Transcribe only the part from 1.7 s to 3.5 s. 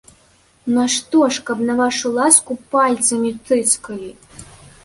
вашу ласку пальцамі